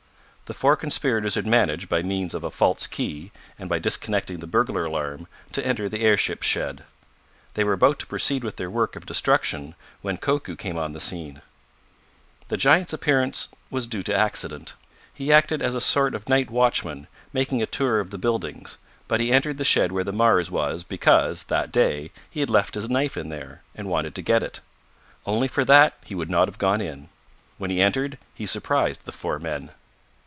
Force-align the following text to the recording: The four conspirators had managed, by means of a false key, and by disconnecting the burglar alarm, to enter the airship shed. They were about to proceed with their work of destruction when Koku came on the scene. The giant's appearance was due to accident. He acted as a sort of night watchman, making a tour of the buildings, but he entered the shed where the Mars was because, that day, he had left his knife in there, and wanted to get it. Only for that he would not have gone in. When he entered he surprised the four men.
The 0.51 0.59
four 0.59 0.75
conspirators 0.75 1.35
had 1.35 1.47
managed, 1.47 1.87
by 1.87 2.01
means 2.03 2.33
of 2.33 2.43
a 2.43 2.51
false 2.51 2.85
key, 2.85 3.31
and 3.57 3.69
by 3.69 3.79
disconnecting 3.79 4.39
the 4.39 4.47
burglar 4.47 4.83
alarm, 4.83 5.29
to 5.53 5.65
enter 5.65 5.87
the 5.87 6.01
airship 6.01 6.43
shed. 6.43 6.83
They 7.53 7.63
were 7.63 7.71
about 7.71 7.99
to 7.99 8.05
proceed 8.05 8.43
with 8.43 8.57
their 8.57 8.69
work 8.69 8.97
of 8.97 9.05
destruction 9.05 9.75
when 10.01 10.17
Koku 10.17 10.57
came 10.57 10.77
on 10.77 10.91
the 10.91 10.99
scene. 10.99 11.41
The 12.49 12.57
giant's 12.57 12.91
appearance 12.91 13.47
was 13.69 13.87
due 13.87 14.03
to 14.03 14.13
accident. 14.13 14.73
He 15.13 15.31
acted 15.31 15.61
as 15.61 15.73
a 15.73 15.79
sort 15.79 16.13
of 16.13 16.27
night 16.27 16.51
watchman, 16.51 17.07
making 17.31 17.61
a 17.61 17.65
tour 17.65 18.01
of 18.01 18.09
the 18.09 18.17
buildings, 18.17 18.77
but 19.07 19.21
he 19.21 19.31
entered 19.31 19.57
the 19.57 19.63
shed 19.63 19.93
where 19.93 20.03
the 20.03 20.11
Mars 20.11 20.51
was 20.51 20.83
because, 20.83 21.43
that 21.43 21.71
day, 21.71 22.11
he 22.29 22.41
had 22.41 22.49
left 22.49 22.75
his 22.75 22.89
knife 22.89 23.15
in 23.15 23.29
there, 23.29 23.61
and 23.73 23.87
wanted 23.87 24.15
to 24.15 24.21
get 24.21 24.43
it. 24.43 24.59
Only 25.25 25.47
for 25.47 25.63
that 25.63 25.93
he 26.03 26.13
would 26.13 26.29
not 26.29 26.49
have 26.49 26.57
gone 26.57 26.81
in. 26.81 27.07
When 27.57 27.69
he 27.71 27.81
entered 27.81 28.17
he 28.35 28.45
surprised 28.45 29.05
the 29.05 29.13
four 29.13 29.39
men. 29.39 29.69